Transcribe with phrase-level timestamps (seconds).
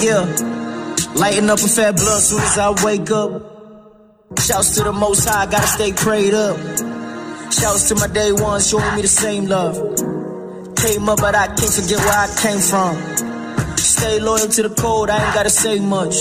[0.00, 0.24] Yeah.
[1.14, 3.50] Lighting up a fat blunt soon as I wake up.
[4.38, 6.56] Shouts to the most high, gotta stay prayed up.
[7.52, 9.76] Shouts to my day one, showing me the same love.
[10.76, 12.96] Came up, but I can't forget where I came from.
[13.76, 16.14] Stay loyal to the code, I ain't gotta say much.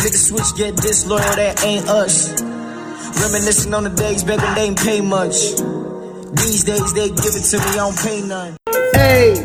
[0.00, 2.40] Niggas switch, get disloyal, that ain't us.
[3.20, 5.36] Reminiscing on the days back when they ain't pay much.
[6.40, 8.59] These days they give it to me, I don't pay none.
[9.00, 9.32] Hey.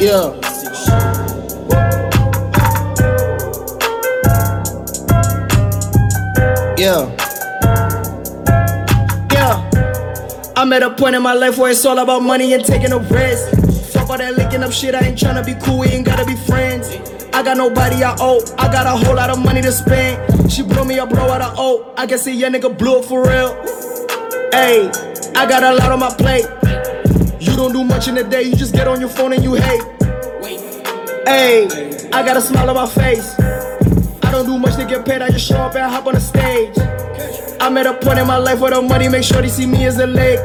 [0.00, 0.34] yeah.
[6.76, 7.06] Yeah.
[9.30, 9.70] Yeah.
[10.56, 12.98] I'm at a point in my life where it's all about money and taking a
[12.98, 13.92] risk.
[13.92, 16.34] Fuck all that licking up shit, I ain't tryna be cool, we ain't gotta be
[16.34, 16.88] friends.
[17.32, 20.50] I got nobody I owe, I got a whole lot of money to spend.
[20.50, 23.22] She blow me a blow out of I guess a young nigga blew it for
[23.22, 23.54] real.
[24.50, 24.90] Hey,
[25.36, 26.46] I got a lot on my plate.
[27.44, 29.52] You don't do much in the day, you just get on your phone and you
[29.52, 29.82] hate.
[31.26, 31.68] Hey,
[32.10, 33.38] I got a smile on my face.
[33.38, 36.20] I don't do much to get paid, I just show up and hop on the
[36.20, 36.74] stage.
[37.60, 39.84] I'm at a point in my life where the money make sure they see me
[39.84, 40.38] as a leg.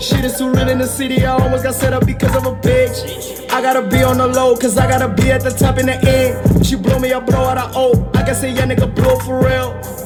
[0.00, 2.52] Shit is too real in the city, I almost got set up because of a
[2.56, 3.50] bitch.
[3.50, 5.96] I gotta be on the low, cause I gotta be at the top in the
[6.08, 6.66] end.
[6.66, 8.16] She blow me a blow out.
[8.16, 10.05] I can say yeah nigga blow for real.